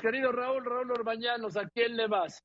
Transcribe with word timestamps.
querido 0.00 0.32
Raúl, 0.32 0.64
Raúl 0.64 0.90
Orbañanos, 0.92 1.56
¿a 1.56 1.68
quién 1.68 1.96
le 1.96 2.06
vas? 2.06 2.42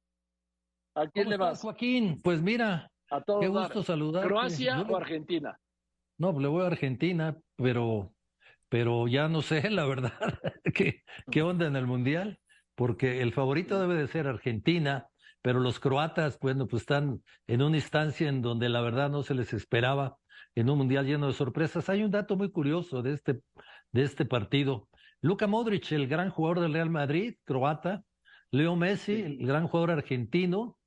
¿A 0.96 1.08
quién 1.08 1.30
le 1.30 1.38
vas? 1.38 1.62
Joaquín, 1.62 2.20
pues 2.24 2.42
mira, 2.42 2.92
a 3.10 3.22
todos 3.22 3.42
qué 3.42 3.48
gusto 3.48 3.84
saludar. 3.84 4.28
¿Croacia 4.28 4.82
o 4.82 4.98
Argentina? 4.98 5.58
No, 6.18 6.38
le 6.40 6.48
voy 6.48 6.64
a 6.64 6.68
Argentina, 6.68 7.38
pero, 7.56 8.14
pero 8.70 9.08
ya 9.08 9.28
no 9.28 9.42
sé, 9.42 9.70
la 9.70 9.86
verdad, 9.86 10.14
qué, 10.76 11.04
qué 11.32 11.42
onda 11.42 11.66
en 11.66 11.76
el 11.76 11.88
Mundial, 11.88 12.40
porque 12.76 13.22
el 13.22 13.34
favorito 13.34 13.80
debe 13.80 13.96
de 13.96 14.08
ser 14.08 14.28
Argentina, 14.28 15.08
pero 15.42 15.60
los 15.60 15.80
croatas, 15.80 16.38
bueno, 16.40 16.68
pues 16.68 16.84
están 16.84 17.24
en 17.48 17.62
una 17.62 17.78
instancia 17.78 18.30
en 18.30 18.42
donde 18.42 18.70
la 18.70 18.82
verdad 18.82 19.10
no 19.10 19.24
se 19.24 19.34
les 19.34 19.54
esperaba 19.54 20.18
en 20.56 20.70
un 20.70 20.78
mundial 20.78 21.06
lleno 21.06 21.28
de 21.28 21.34
sorpresas. 21.34 21.90
Hay 21.90 22.04
un 22.04 22.12
dato 22.12 22.36
muy 22.36 22.52
curioso 22.52 23.02
de 23.02 23.14
este, 23.14 23.42
de 23.92 24.04
este 24.04 24.26
partido. 24.26 24.88
Luka 25.24 25.46
Modric, 25.46 25.92
el 25.92 26.08
gran 26.08 26.32
jugador 26.32 26.62
del 26.62 26.74
Real 26.74 26.90
Madrid, 26.90 27.36
croata, 27.44 28.04
Leo 28.50 28.76
Messi, 28.76 29.22
el 29.22 29.46
gran 29.46 29.68
jugador 29.68 29.92
argentino, 29.92 30.80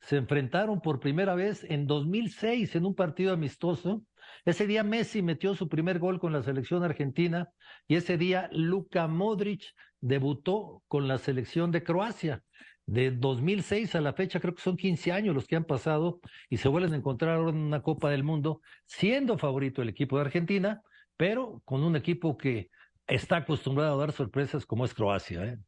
se 0.00 0.16
enfrentaron 0.16 0.82
por 0.82 1.00
primera 1.00 1.34
vez 1.34 1.64
en 1.64 1.86
2006 1.86 2.76
en 2.76 2.84
un 2.84 2.94
partido 2.94 3.32
amistoso. 3.32 4.04
Ese 4.44 4.66
día 4.66 4.82
Messi 4.84 5.22
metió 5.22 5.54
su 5.54 5.70
primer 5.70 5.98
gol 6.00 6.20
con 6.20 6.34
la 6.34 6.42
selección 6.42 6.84
argentina 6.84 7.48
y 7.86 7.96
ese 7.96 8.18
día 8.18 8.50
Luka 8.52 9.08
Modric 9.08 9.64
debutó 10.00 10.82
con 10.86 11.08
la 11.08 11.16
selección 11.16 11.72
de 11.72 11.82
Croacia. 11.82 12.42
De 12.84 13.10
2006 13.10 13.94
a 13.94 14.02
la 14.02 14.12
fecha, 14.12 14.38
creo 14.38 14.54
que 14.54 14.62
son 14.62 14.76
15 14.76 15.12
años 15.12 15.34
los 15.34 15.46
que 15.46 15.56
han 15.56 15.64
pasado 15.64 16.20
y 16.50 16.58
se 16.58 16.68
vuelven 16.68 16.92
a 16.92 16.96
encontrar 16.96 17.36
ahora 17.36 17.50
en 17.50 17.56
una 17.56 17.82
Copa 17.82 18.10
del 18.10 18.22
Mundo, 18.22 18.60
siendo 18.84 19.38
favorito 19.38 19.80
el 19.80 19.88
equipo 19.88 20.16
de 20.16 20.26
Argentina, 20.26 20.82
pero 21.16 21.62
con 21.64 21.82
un 21.82 21.96
equipo 21.96 22.36
que 22.36 22.70
está 23.08 23.38
acostumbrado 23.38 23.94
a 23.94 23.98
dar 23.98 24.12
sorpresas 24.12 24.64
como 24.64 24.84
es 24.84 24.94
Croacia. 24.94 25.44
¿eh? 25.44 25.58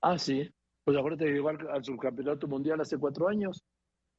Ah, 0.00 0.18
sí. 0.18 0.48
Pues 0.84 0.96
acuérdate 0.96 1.26
que 1.26 1.32
llegó 1.32 1.48
al 1.48 1.84
subcampeonato 1.84 2.46
mundial 2.46 2.80
hace 2.80 2.98
cuatro 2.98 3.28
años. 3.28 3.64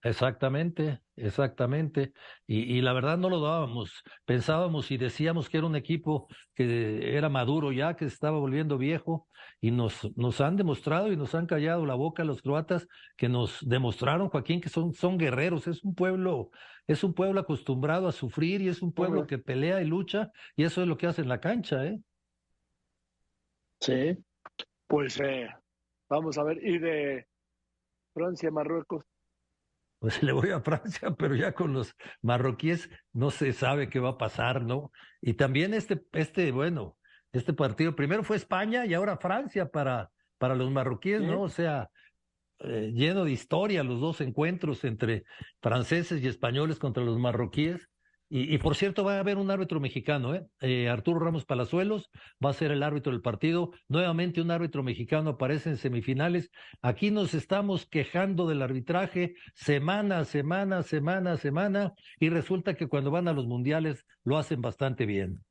Exactamente, 0.06 1.02
exactamente. 1.16 2.14
Y, 2.46 2.78
y, 2.78 2.82
la 2.82 2.94
verdad 2.94 3.18
no 3.18 3.28
lo 3.28 3.42
dábamos. 3.42 4.04
Pensábamos 4.24 4.92
y 4.92 4.98
decíamos 4.98 5.50
que 5.50 5.58
era 5.58 5.66
un 5.66 5.76
equipo 5.76 6.28
que 6.54 7.18
era 7.18 7.28
maduro 7.28 7.72
ya, 7.72 7.96
que 7.96 8.08
se 8.08 8.14
estaba 8.14 8.38
volviendo 8.38 8.78
viejo, 8.78 9.28
y 9.60 9.72
nos, 9.72 10.16
nos 10.16 10.42
han 10.42 10.58
demostrado 10.58 11.12
y 11.12 11.18
nos 11.18 11.34
han 11.34 11.48
callado 11.48 11.88
la 11.88 11.96
boca 11.96 12.24
los 12.24 12.44
croatas, 12.44 12.88
que 13.18 13.30
nos 13.30 13.68
demostraron, 13.68 14.30
Joaquín, 14.30 14.62
que 14.62 14.70
son, 14.70 14.94
son 14.94 15.18
guerreros. 15.18 15.66
Es 15.66 15.84
un 15.84 15.96
pueblo, 15.96 16.52
es 16.86 17.04
un 17.04 17.16
pueblo 17.16 17.40
acostumbrado 17.40 18.08
a 18.08 18.12
sufrir 18.12 18.62
y 18.62 18.68
es 18.68 18.84
un 18.84 18.94
pueblo 18.94 19.26
que 19.26 19.40
pelea 19.40 19.82
y 19.82 19.86
lucha, 19.86 20.30
y 20.56 20.66
eso 20.66 20.84
es 20.84 20.88
lo 20.88 20.98
que 20.98 21.08
hace 21.08 21.24
en 21.24 21.30
la 21.30 21.40
cancha, 21.40 21.84
¿eh? 21.84 22.00
Sí, 23.80 24.16
pues 24.86 25.20
eh, 25.20 25.50
vamos 26.08 26.38
a 26.38 26.44
ver, 26.44 26.60
y 26.64 26.78
de 26.78 27.26
Francia, 28.14 28.52
Marruecos 28.52 29.04
pues 30.06 30.22
le 30.22 30.34
voy 30.34 30.52
a 30.52 30.60
Francia, 30.62 31.16
pero 31.18 31.34
ya 31.34 31.54
con 31.54 31.74
los 31.74 31.96
marroquíes 32.22 32.92
no 33.12 33.32
se 33.32 33.54
sabe 33.54 33.90
qué 33.90 34.00
va 34.00 34.10
a 34.10 34.18
pasar, 34.20 34.62
¿no? 34.62 34.92
Y 35.20 35.34
también 35.34 35.74
este, 35.74 36.06
este, 36.12 36.52
bueno, 36.52 36.96
este 37.32 37.54
partido, 37.54 37.96
primero 37.96 38.24
fue 38.24 38.38
España 38.38 38.86
y 38.86 38.94
ahora 38.94 39.18
Francia 39.18 39.72
para, 39.72 40.12
para 40.38 40.54
los 40.54 40.70
marroquíes, 40.70 41.24
¿no? 41.24 41.42
O 41.42 41.50
sea, 41.50 41.90
eh, 42.60 42.92
lleno 42.94 43.26
de 43.26 43.32
historia 43.32 43.84
los 43.84 44.00
dos 44.00 44.22
encuentros 44.22 44.84
entre 44.84 45.24
franceses 45.60 46.22
y 46.22 46.28
españoles 46.28 46.78
contra 46.78 47.04
los 47.04 47.18
marroquíes. 47.18 47.90
Y, 48.28 48.58
por 48.58 48.76
cierto, 48.76 49.04
va 49.04 49.18
a 49.18 49.20
haber 49.20 49.38
un 49.38 49.52
árbitro 49.52 49.80
mexicano, 49.80 50.34
¿eh? 50.34 50.48
¿eh? 50.60 50.90
Arturo 50.90 51.20
Ramos 51.20 51.46
Palazuelos 51.46 52.10
va 52.44 52.50
a 52.50 52.54
ser 52.54 52.72
el 52.72 52.82
árbitro 52.82 53.12
del 53.12 53.22
partido. 53.22 53.72
Nuevamente 53.88 54.42
un 54.42 54.50
árbitro 54.50 54.82
mexicano 54.82 55.32
aparece 55.32 55.70
en 55.70 55.78
semifinales. 55.78 56.50
Aquí 56.82 57.12
nos 57.12 57.36
estamos 57.36 57.86
quejando 57.86 58.48
del 58.48 58.64
arbitraje 58.64 59.36
semana, 59.54 60.26
semana, 60.26 60.82
semana, 60.82 61.38
semana, 61.38 61.94
y 62.20 62.30
resulta 62.30 62.74
que 62.74 62.88
cuando 62.88 63.12
van 63.12 63.28
a 63.28 63.34
los 63.34 63.46
mundiales 63.46 64.06
lo 64.24 64.38
hacen 64.38 64.60
bastante 64.60 65.06
bien. 65.06 65.44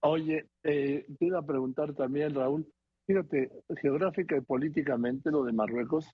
Oye, 0.00 0.48
eh, 0.64 1.06
te 1.16 1.26
iba 1.26 1.38
a 1.38 1.46
preguntar 1.46 1.94
también, 1.94 2.34
Raúl, 2.34 2.66
fíjate, 3.06 3.50
geográfica 3.80 4.36
y 4.36 4.40
políticamente 4.40 5.30
lo 5.30 5.44
de 5.44 5.52
Marruecos, 5.52 6.10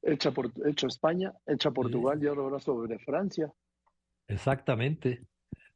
hecha 0.00 0.30
por 0.30 0.50
hecho 0.64 0.86
España, 0.86 1.34
hecha 1.46 1.70
Portugal 1.70 2.22
y 2.22 2.26
ahora 2.26 2.58
sobre 2.58 2.98
Francia. 3.00 3.52
Exactamente, 4.28 5.26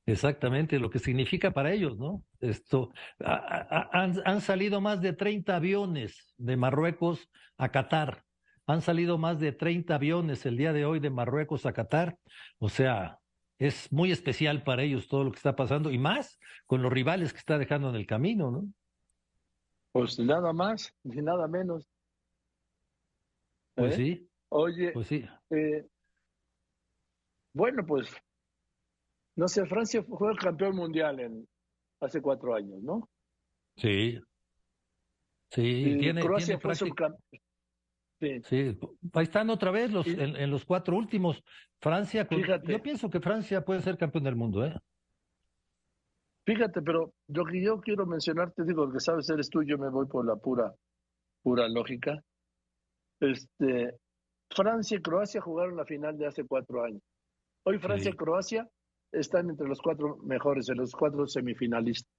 exactamente, 0.06 0.78
lo 0.78 0.90
que 0.90 0.98
significa 0.98 1.50
para 1.50 1.72
ellos, 1.72 1.98
¿no? 1.98 2.22
Esto, 2.40 2.92
han, 3.18 4.14
han 4.24 4.40
salido 4.40 4.80
más 4.80 5.00
de 5.00 5.14
30 5.14 5.56
aviones 5.56 6.34
de 6.36 6.56
Marruecos 6.56 7.28
a 7.56 7.70
Qatar, 7.70 8.24
han 8.66 8.80
salido 8.82 9.18
más 9.18 9.40
de 9.40 9.52
30 9.52 9.94
aviones 9.94 10.46
el 10.46 10.56
día 10.56 10.72
de 10.72 10.84
hoy 10.84 11.00
de 11.00 11.10
Marruecos 11.10 11.66
a 11.66 11.72
Qatar, 11.72 12.16
o 12.58 12.68
sea, 12.68 13.18
es 13.58 13.92
muy 13.92 14.10
especial 14.10 14.64
para 14.64 14.82
ellos 14.82 15.08
todo 15.08 15.24
lo 15.24 15.30
que 15.30 15.36
está 15.36 15.54
pasando 15.54 15.90
y 15.90 15.98
más 15.98 16.38
con 16.66 16.82
los 16.82 16.92
rivales 16.92 17.32
que 17.32 17.38
está 17.38 17.58
dejando 17.58 17.90
en 17.90 17.96
el 17.96 18.06
camino, 18.06 18.50
¿no? 18.50 18.64
Pues 19.92 20.18
nada 20.18 20.52
más, 20.52 20.94
ni 21.02 21.22
nada 21.22 21.46
menos. 21.46 21.88
Pues 23.74 23.94
¿Eh? 23.94 23.96
sí. 23.96 24.28
Oye, 24.48 24.92
pues 24.92 25.06
sí. 25.06 25.24
Eh, 25.50 25.86
bueno, 27.52 27.84
pues 27.86 28.10
no 29.36 29.48
sé, 29.48 29.66
Francia 29.66 30.02
fue 30.02 30.30
el 30.30 30.38
campeón 30.38 30.76
mundial 30.76 31.20
en 31.20 31.48
hace 32.00 32.20
cuatro 32.20 32.54
años, 32.54 32.82
¿no? 32.82 33.08
Sí. 33.76 34.20
Sí, 35.50 35.96
tiene, 35.98 36.20
Croacia 36.20 36.58
fue 36.58 36.74
subcampeón. 36.74 37.22
Sí. 38.20 38.40
sí. 38.44 38.78
ahí 39.14 39.24
están 39.24 39.50
otra 39.50 39.70
vez 39.70 39.90
los, 39.90 40.06
en, 40.06 40.50
los 40.50 40.64
cuatro 40.64 40.96
últimos. 40.96 41.42
Francia, 41.80 42.26
yo 42.64 42.82
pienso 42.82 43.10
que 43.10 43.20
Francia 43.20 43.64
puede 43.64 43.82
ser 43.82 43.98
campeón 43.98 44.24
del 44.24 44.36
mundo, 44.36 44.64
¿eh? 44.64 44.74
Fíjate, 46.44 46.82
pero 46.82 47.12
lo 47.28 47.44
que 47.44 47.62
yo 47.62 47.80
quiero 47.80 48.04
mencionarte, 48.06 48.64
digo, 48.64 48.90
que 48.92 49.00
sabes, 49.00 49.28
eres 49.30 49.48
tú, 49.48 49.62
yo 49.62 49.78
me 49.78 49.90
voy 49.90 50.06
por 50.06 50.26
la 50.26 50.36
pura, 50.36 50.72
pura 51.42 51.68
lógica. 51.68 52.20
Este, 53.20 53.96
Francia 54.50 54.98
y 54.98 55.02
Croacia 55.02 55.40
jugaron 55.40 55.76
la 55.76 55.84
final 55.84 56.18
de 56.18 56.26
hace 56.26 56.44
cuatro 56.44 56.84
años. 56.84 57.02
Hoy 57.64 57.78
Francia 57.78 58.10
y 58.10 58.16
Croacia 58.16 58.68
están 59.12 59.50
entre 59.50 59.68
los 59.68 59.80
cuatro 59.80 60.16
mejores, 60.24 60.68
en 60.68 60.78
los 60.78 60.92
cuatro 60.92 61.26
semifinalistas. 61.26 62.10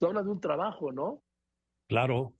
Habla 0.00 0.22
de 0.22 0.30
un 0.30 0.40
trabajo, 0.40 0.92
¿no? 0.92 1.22
Claro, 1.88 2.34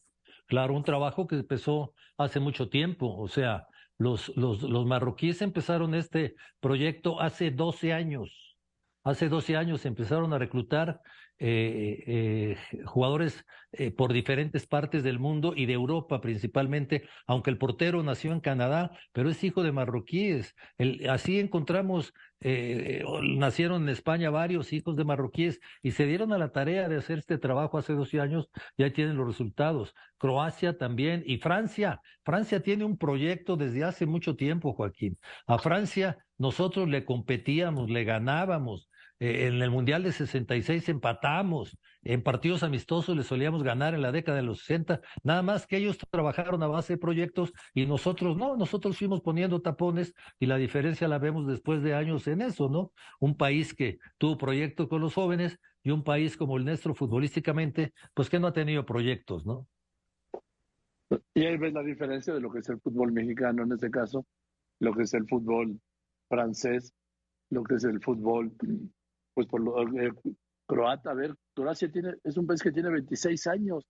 claro, 0.46 0.74
un 0.74 0.84
trabajo 0.84 1.26
que 1.26 1.36
empezó 1.36 1.94
hace 2.18 2.40
mucho 2.40 2.68
tiempo. 2.68 3.16
O 3.16 3.28
sea, 3.28 3.66
los, 3.96 4.36
los, 4.36 4.62
los 4.62 4.84
marroquíes 4.84 5.40
empezaron 5.40 5.94
este 5.94 6.34
proyecto 6.60 7.20
hace 7.20 7.50
12 7.50 7.92
años. 7.92 8.56
Hace 9.04 9.28
12 9.28 9.56
años 9.56 9.86
empezaron 9.86 10.32
a 10.32 10.38
reclutar 10.38 11.00
eh, 11.38 12.04
eh, 12.06 12.84
jugadores 12.84 13.44
eh, 13.72 13.90
por 13.90 14.12
diferentes 14.12 14.68
partes 14.68 15.02
del 15.02 15.18
mundo 15.18 15.52
y 15.56 15.66
de 15.66 15.72
Europa 15.72 16.20
principalmente, 16.20 17.08
aunque 17.26 17.50
el 17.50 17.58
portero 17.58 18.04
nació 18.04 18.32
en 18.32 18.38
Canadá, 18.38 18.92
pero 19.12 19.28
es 19.28 19.42
hijo 19.42 19.64
de 19.64 19.72
marroquíes. 19.72 20.54
Así 21.10 21.40
encontramos, 21.40 22.14
nacieron 22.40 23.82
en 23.82 23.88
España 23.88 24.30
varios 24.30 24.72
hijos 24.72 24.96
de 24.96 25.04
marroquíes 25.04 25.60
y 25.82 25.92
se 25.92 26.06
dieron 26.06 26.32
a 26.32 26.38
la 26.38 26.52
tarea 26.52 26.88
de 26.88 26.96
hacer 26.96 27.18
este 27.18 27.38
trabajo 27.38 27.78
hace 27.78 27.94
12 27.94 28.20
años, 28.20 28.50
ya 28.76 28.92
tienen 28.92 29.16
los 29.16 29.26
resultados. 29.26 29.94
Croacia 30.18 30.76
también 30.78 31.22
y 31.26 31.38
Francia. 31.38 32.00
Francia 32.24 32.60
tiene 32.60 32.84
un 32.84 32.98
proyecto 32.98 33.56
desde 33.56 33.84
hace 33.84 34.06
mucho 34.06 34.36
tiempo, 34.36 34.72
Joaquín. 34.72 35.18
A 35.46 35.58
Francia 35.58 36.18
nosotros 36.38 36.88
le 36.88 37.04
competíamos, 37.04 37.90
le 37.90 38.04
ganábamos 38.04 38.88
eh, 39.24 39.46
en 39.46 39.62
el 39.62 39.70
Mundial 39.70 40.02
de 40.02 40.12
66 40.12 40.86
empatamos, 40.90 41.78
en 42.02 42.22
partidos 42.22 42.62
amistosos 42.62 43.16
les 43.16 43.26
solíamos 43.26 43.62
ganar 43.62 43.94
en 43.94 44.02
la 44.02 44.12
década 44.12 44.36
de 44.36 44.42
los 44.42 44.58
60, 44.58 45.00
nada 45.22 45.40
más 45.40 45.66
que 45.66 45.78
ellos 45.78 45.96
trabajaron 46.10 46.62
a 46.62 46.66
base 46.66 46.92
de 46.92 46.98
proyectos 46.98 47.54
y 47.72 47.86
nosotros 47.86 48.36
no, 48.36 48.54
nosotros 48.58 48.98
fuimos 48.98 49.22
poniendo 49.22 49.62
tapones 49.62 50.12
y 50.38 50.44
la 50.44 50.58
diferencia 50.58 51.08
la 51.08 51.18
vemos 51.18 51.46
después 51.46 51.82
de 51.82 51.94
años 51.94 52.26
en 52.28 52.42
eso, 52.42 52.68
¿no? 52.68 52.92
Un 53.18 53.34
país 53.34 53.72
que 53.72 53.96
tuvo 54.18 54.36
proyectos 54.36 54.88
con 54.88 55.00
los 55.00 55.14
jóvenes 55.14 55.58
y 55.82 55.90
un 55.90 56.04
país 56.04 56.36
como 56.36 56.58
el 56.58 56.66
nuestro 56.66 56.94
futbolísticamente, 56.94 57.94
pues 58.12 58.28
que 58.28 58.38
no 58.38 58.48
ha 58.48 58.52
tenido 58.52 58.84
proyectos, 58.84 59.46
¿no? 59.46 59.66
Y 61.32 61.46
ahí 61.46 61.56
ves 61.56 61.72
la 61.72 61.82
diferencia 61.82 62.34
de 62.34 62.42
lo 62.42 62.52
que 62.52 62.58
es 62.58 62.68
el 62.68 62.78
fútbol 62.78 63.10
mexicano 63.10 63.62
en 63.62 63.72
este 63.72 63.90
caso, 63.90 64.26
lo 64.80 64.92
que 64.92 65.04
es 65.04 65.14
el 65.14 65.26
fútbol 65.26 65.80
francés, 66.28 66.92
lo 67.48 67.62
que 67.64 67.76
es 67.76 67.84
el 67.84 68.02
fútbol 68.02 68.52
pues 69.34 69.46
por 69.48 69.60
lo 69.60 69.82
eh, 70.00 70.12
croata, 70.66 71.10
a 71.10 71.14
ver, 71.14 71.34
Croacia 71.54 71.90
tiene, 71.90 72.14
es 72.22 72.36
un 72.36 72.46
país 72.46 72.62
que 72.62 72.72
tiene 72.72 72.90
26 72.90 73.46
años. 73.48 73.84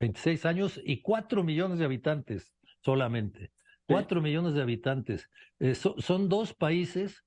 26 0.00 0.44
años 0.44 0.80
y 0.84 1.00
4 1.00 1.42
millones 1.42 1.78
de 1.78 1.86
habitantes 1.86 2.54
solamente. 2.82 3.50
4 3.88 4.20
millones 4.20 4.54
de 4.54 4.62
habitantes. 4.62 5.30
Eh, 5.60 5.74
son 5.74 6.28
dos 6.28 6.52
países 6.54 7.24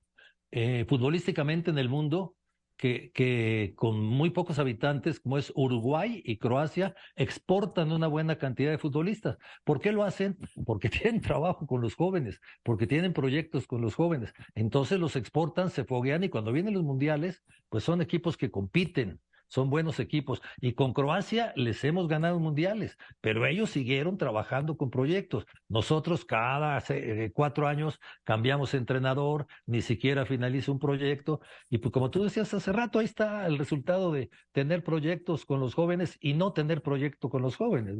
eh, 0.50 0.84
futbolísticamente 0.88 1.70
en 1.70 1.78
el 1.78 1.88
mundo 1.88 2.36
que, 2.80 3.12
que 3.12 3.74
con 3.76 4.02
muy 4.02 4.30
pocos 4.30 4.58
habitantes, 4.58 5.20
como 5.20 5.36
es 5.36 5.52
Uruguay 5.54 6.22
y 6.24 6.38
Croacia, 6.38 6.94
exportan 7.14 7.92
una 7.92 8.06
buena 8.06 8.38
cantidad 8.38 8.70
de 8.70 8.78
futbolistas. 8.78 9.36
¿Por 9.64 9.80
qué 9.82 9.92
lo 9.92 10.02
hacen? 10.02 10.38
Porque 10.64 10.88
tienen 10.88 11.20
trabajo 11.20 11.66
con 11.66 11.82
los 11.82 11.94
jóvenes, 11.94 12.40
porque 12.62 12.86
tienen 12.86 13.12
proyectos 13.12 13.66
con 13.66 13.82
los 13.82 13.94
jóvenes. 13.94 14.32
Entonces 14.54 14.98
los 14.98 15.14
exportan, 15.14 15.68
se 15.68 15.84
foguean 15.84 16.24
y 16.24 16.30
cuando 16.30 16.52
vienen 16.52 16.72
los 16.72 16.82
mundiales, 16.82 17.42
pues 17.68 17.84
son 17.84 18.00
equipos 18.00 18.38
que 18.38 18.50
compiten 18.50 19.20
son 19.50 19.68
buenos 19.68 20.00
equipos. 20.00 20.40
Y 20.60 20.72
con 20.72 20.94
Croacia 20.94 21.52
les 21.56 21.82
hemos 21.84 22.08
ganado 22.08 22.38
mundiales, 22.38 22.96
pero 23.20 23.44
ellos 23.46 23.70
siguieron 23.70 24.16
trabajando 24.16 24.76
con 24.76 24.90
proyectos. 24.90 25.44
Nosotros 25.68 26.24
cada 26.24 26.82
eh, 26.88 27.30
cuatro 27.34 27.66
años 27.66 28.00
cambiamos 28.24 28.72
entrenador, 28.74 29.46
ni 29.66 29.82
siquiera 29.82 30.24
finaliza 30.24 30.72
un 30.72 30.78
proyecto. 30.78 31.40
Y 31.68 31.78
pues 31.78 31.92
como 31.92 32.10
tú 32.10 32.22
decías 32.22 32.54
hace 32.54 32.72
rato, 32.72 33.00
ahí 33.00 33.04
está 33.04 33.46
el 33.46 33.58
resultado 33.58 34.12
de 34.12 34.30
tener 34.52 34.84
proyectos 34.84 35.44
con 35.44 35.60
los 35.60 35.74
jóvenes 35.74 36.16
y 36.20 36.34
no 36.34 36.52
tener 36.52 36.80
proyecto 36.80 37.28
con 37.28 37.42
los 37.42 37.56
jóvenes. 37.56 37.96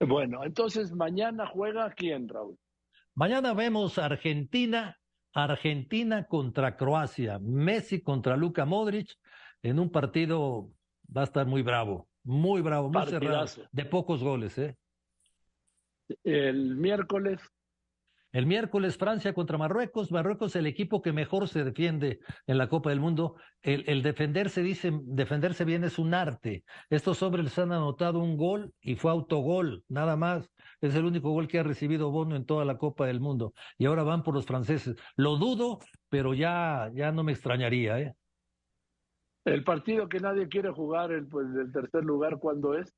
Bueno, 0.00 0.44
entonces 0.44 0.92
mañana 0.92 1.46
juega 1.46 1.90
quién, 1.90 2.28
Raúl? 2.28 2.56
Mañana 3.14 3.52
vemos 3.52 3.98
Argentina, 3.98 4.96
Argentina 5.34 6.26
contra 6.26 6.76
Croacia, 6.76 7.38
Messi 7.40 8.00
contra 8.00 8.36
Luka 8.36 8.64
Modric 8.64 9.18
en 9.62 9.78
un 9.78 9.90
partido 9.90 10.70
va 11.14 11.22
a 11.22 11.24
estar 11.24 11.46
muy 11.46 11.62
bravo, 11.62 12.08
muy 12.22 12.60
bravo, 12.60 12.90
muy 12.90 13.06
cerrado, 13.06 13.46
de 13.72 13.84
pocos 13.84 14.22
goles, 14.22 14.58
¿eh? 14.58 14.76
El 16.24 16.76
miércoles. 16.76 17.40
El 18.30 18.44
miércoles 18.44 18.98
Francia 18.98 19.32
contra 19.32 19.56
Marruecos. 19.56 20.12
Marruecos 20.12 20.54
el 20.54 20.66
equipo 20.66 21.00
que 21.00 21.12
mejor 21.12 21.48
se 21.48 21.64
defiende 21.64 22.20
en 22.46 22.58
la 22.58 22.68
Copa 22.68 22.90
del 22.90 23.00
Mundo. 23.00 23.36
El, 23.62 23.84
el 23.86 24.02
defenderse, 24.02 24.62
dicen, 24.62 25.02
defenderse 25.06 25.64
bien 25.64 25.82
es 25.82 25.98
un 25.98 26.12
arte. 26.12 26.62
Estos 26.90 27.22
hombres 27.22 27.44
les 27.44 27.58
han 27.58 27.72
anotado 27.72 28.18
un 28.18 28.36
gol 28.36 28.72
y 28.82 28.96
fue 28.96 29.10
autogol, 29.10 29.82
nada 29.88 30.16
más. 30.16 30.50
Es 30.82 30.94
el 30.94 31.06
único 31.06 31.30
gol 31.30 31.48
que 31.48 31.58
ha 31.58 31.62
recibido 31.62 32.10
Bono 32.10 32.36
en 32.36 32.44
toda 32.44 32.66
la 32.66 32.76
Copa 32.76 33.06
del 33.06 33.18
Mundo. 33.18 33.54
Y 33.78 33.86
ahora 33.86 34.02
van 34.02 34.22
por 34.22 34.34
los 34.34 34.44
franceses. 34.44 34.96
Lo 35.16 35.36
dudo, 35.36 35.78
pero 36.10 36.34
ya, 36.34 36.90
ya 36.94 37.12
no 37.12 37.24
me 37.24 37.32
extrañaría, 37.32 37.98
¿eh? 37.98 38.14
El 39.48 39.64
partido 39.64 40.08
que 40.08 40.20
nadie 40.20 40.48
quiere 40.48 40.70
jugar, 40.70 41.12
el, 41.12 41.26
pues, 41.26 41.46
el 41.54 41.72
tercer 41.72 42.04
lugar, 42.04 42.38
¿cuándo 42.38 42.74
es? 42.74 42.94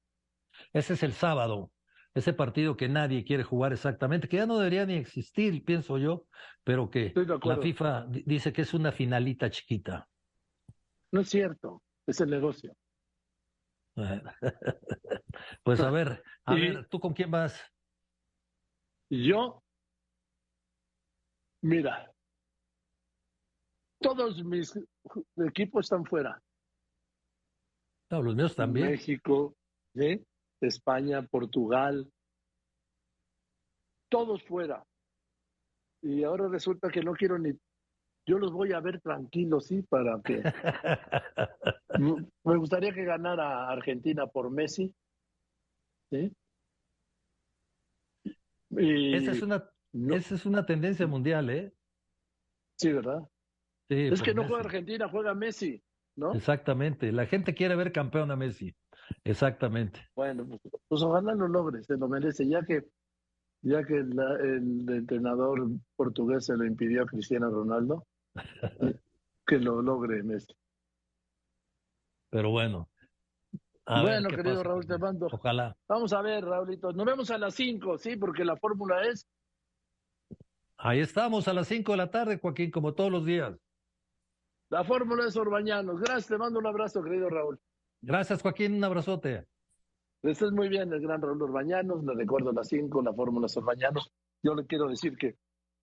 Ese 0.72 0.94
es 0.94 1.02
el 1.02 1.12
sábado. 1.12 1.70
Ese 2.12 2.32
partido 2.32 2.76
que 2.76 2.88
nadie 2.88 3.24
quiere 3.24 3.44
jugar 3.44 3.72
exactamente, 3.72 4.28
que 4.28 4.38
ya 4.38 4.46
no 4.46 4.58
debería 4.58 4.84
ni 4.84 4.94
existir, 4.94 5.64
pienso 5.64 5.96
yo, 5.96 6.26
pero 6.64 6.90
que 6.90 7.12
la 7.44 7.58
FIFA 7.58 8.06
dice 8.08 8.52
que 8.52 8.62
es 8.62 8.74
una 8.74 8.90
finalita 8.90 9.48
chiquita. 9.48 10.08
No 11.12 11.20
es 11.20 11.28
cierto, 11.28 11.82
es 12.06 12.20
el 12.20 12.30
negocio. 12.30 12.74
pues 15.62 15.80
a 15.80 15.90
ver, 15.90 16.22
a 16.44 16.54
ver, 16.54 16.88
¿tú 16.88 16.98
con 16.98 17.12
quién 17.12 17.30
vas? 17.30 17.62
Yo, 19.08 19.62
mira, 21.62 22.09
todos 24.00 24.42
mis 24.44 24.78
equipos 25.36 25.86
están 25.86 26.04
fuera. 26.04 26.42
No, 28.10 28.22
los 28.22 28.34
míos 28.34 28.56
también. 28.56 28.88
México, 28.88 29.54
¿eh? 29.94 30.22
España, 30.60 31.22
Portugal, 31.22 32.10
todos 34.10 34.42
fuera. 34.42 34.84
Y 36.02 36.24
ahora 36.24 36.48
resulta 36.48 36.88
que 36.88 37.02
no 37.02 37.12
quiero 37.12 37.38
ni... 37.38 37.52
Yo 38.26 38.38
los 38.38 38.52
voy 38.52 38.72
a 38.72 38.80
ver 38.80 39.00
tranquilos, 39.00 39.66
sí, 39.66 39.82
para 39.82 40.20
que... 40.22 40.42
Me 42.44 42.56
gustaría 42.56 42.92
que 42.92 43.04
ganara 43.04 43.68
Argentina 43.68 44.26
por 44.26 44.50
Messi. 44.50 44.92
¿sí? 46.10 46.32
Esa, 48.76 49.32
es 49.32 49.42
una, 49.42 49.70
esa 50.14 50.34
es 50.34 50.46
una 50.46 50.64
tendencia 50.64 51.06
mundial, 51.06 51.50
¿eh? 51.50 51.72
Sí, 52.76 52.92
¿verdad? 52.92 53.28
Es 53.90 54.22
que 54.22 54.34
no 54.34 54.46
juega 54.46 54.64
Argentina, 54.64 55.08
juega 55.08 55.34
Messi, 55.34 55.82
¿no? 56.16 56.32
Exactamente, 56.34 57.12
la 57.12 57.26
gente 57.26 57.54
quiere 57.54 57.76
ver 57.76 57.92
campeón 57.92 58.30
a 58.30 58.36
Messi, 58.36 58.74
exactamente. 59.24 60.08
Bueno, 60.14 60.46
pues, 60.46 60.60
pues, 60.88 61.02
ojalá 61.02 61.34
lo 61.34 61.48
logre, 61.48 61.82
se 61.82 61.96
lo 61.96 62.08
merece, 62.08 62.48
ya 62.48 62.62
que 62.62 62.88
ya 63.62 63.84
que 63.84 63.98
el 63.98 64.86
entrenador 64.88 65.68
portugués 65.96 66.46
se 66.46 66.56
lo 66.56 66.64
impidió 66.64 67.02
a 67.02 67.06
Cristiano 67.06 67.50
Ronaldo, 67.50 68.06
que 69.46 69.58
lo 69.58 69.82
logre 69.82 70.22
Messi. 70.22 70.54
Pero 72.30 72.50
bueno. 72.50 72.88
bueno, 73.86 74.28
querido 74.28 74.62
Raúl, 74.62 74.86
te 74.86 74.96
mando. 74.96 75.26
Ojalá. 75.26 75.76
Vamos 75.88 76.12
a 76.12 76.22
ver, 76.22 76.44
Raúlito. 76.44 76.92
Nos 76.92 77.04
vemos 77.04 77.30
a 77.30 77.38
las 77.38 77.54
5, 77.54 77.98
¿sí? 77.98 78.16
Porque 78.16 78.44
la 78.44 78.56
fórmula 78.56 79.02
es. 79.04 79.26
Ahí 80.76 81.00
estamos 81.00 81.48
a 81.48 81.52
las 81.52 81.66
5 81.66 81.92
de 81.92 81.98
la 81.98 82.10
tarde, 82.10 82.38
Joaquín, 82.38 82.70
como 82.70 82.94
todos 82.94 83.10
los 83.10 83.26
días. 83.26 83.58
La 84.70 84.84
fórmula 84.84 85.26
es 85.26 85.36
Orbañanos. 85.36 86.00
Gracias, 86.00 86.28
te 86.28 86.38
mando 86.38 86.60
un 86.60 86.66
abrazo, 86.66 87.02
querido 87.02 87.28
Raúl. 87.28 87.58
Gracias, 88.00 88.40
Joaquín, 88.40 88.74
un 88.74 88.84
abrazote. 88.84 89.44
Estés 90.22 90.52
muy 90.52 90.68
bien, 90.68 90.92
el 90.92 91.00
gran 91.00 91.20
Raúl 91.20 91.42
Orbañanos. 91.42 92.04
Le 92.04 92.14
recuerdo 92.14 92.52
las 92.52 92.68
cinco, 92.68 93.02
la 93.02 93.12
fórmula 93.12 93.46
es 93.46 93.56
Orbañanos. 93.56 94.12
Yo 94.42 94.54
le 94.54 94.64
quiero 94.66 94.88
decir 94.88 95.16
que 95.16 95.36